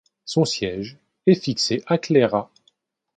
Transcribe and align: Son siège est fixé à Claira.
Son 0.25 0.45
siège 0.45 0.97
est 1.27 1.35
fixé 1.39 1.83
à 1.85 1.99
Claira. 1.99 2.49